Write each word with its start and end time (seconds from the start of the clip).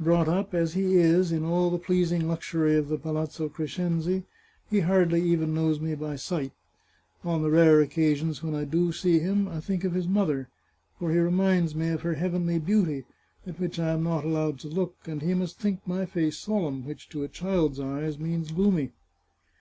Brought 0.00 0.26
up, 0.26 0.54
as 0.54 0.74
he 0.74 0.96
is, 0.96 1.30
in 1.30 1.44
all 1.44 1.70
the 1.70 1.78
pleasing 1.78 2.26
luxury 2.26 2.74
of 2.76 2.88
the 2.88 2.98
Palazzo 2.98 3.48
Crescenzi, 3.48 4.24
he 4.68 4.80
hardly 4.80 5.22
even 5.22 5.54
knows 5.54 5.78
me 5.78 5.94
by 5.94 6.16
sight. 6.16 6.50
On 7.22 7.42
the 7.42 7.50
rare 7.50 7.80
occasions 7.80 8.42
when 8.42 8.56
I 8.56 8.64
do 8.64 8.90
see 8.90 9.20
him, 9.20 9.46
I 9.46 9.60
think 9.60 9.84
of 9.84 9.92
his 9.94 10.08
mother, 10.08 10.48
for 10.98 11.12
he 11.12 11.18
reminds 11.20 11.76
me 11.76 11.90
of 11.90 12.00
her 12.02 12.14
heavenly 12.14 12.58
beauty, 12.58 13.04
at 13.46 13.60
which 13.60 13.78
I 13.78 13.90
am 13.92 14.02
not 14.02 14.24
allowed 14.24 14.58
to 14.62 14.68
look, 14.68 14.96
and 15.06 15.22
he 15.22 15.32
must 15.32 15.60
think 15.60 15.86
my 15.86 16.06
face 16.06 16.38
solemn, 16.38 16.84
which, 16.84 17.08
to 17.10 17.22
a 17.22 17.28
child's 17.28 17.78
eyes, 17.78 18.18
means 18.18 18.50
gloomy." 18.50 18.90